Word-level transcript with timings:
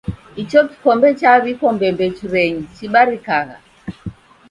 Icho 0.41 0.59
kikombe 0.69 1.09
chaw'ikwa 1.19 1.69
mbembechurenyi 1.75 2.61
chibarikagha! 2.75 3.57